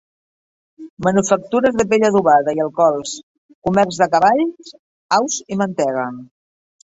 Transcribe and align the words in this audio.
Manufactures 1.07 1.75
de 1.81 1.85
pell 1.91 2.05
adobada 2.07 2.55
i 2.59 2.63
alcohols; 2.63 3.13
comerç 3.69 4.01
de 4.05 4.09
cavalls, 4.15 4.75
aus 5.19 5.37
i 5.57 5.59
mantega. 5.63 6.07